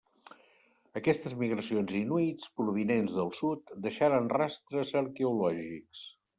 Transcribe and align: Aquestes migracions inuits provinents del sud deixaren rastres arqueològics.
Aquestes 1.01 1.35
migracions 1.41 1.93
inuits 1.99 2.49
provinents 2.63 3.15
del 3.19 3.31
sud 3.43 3.77
deixaren 3.87 4.33
rastres 4.37 4.99
arqueològics. 5.07 6.07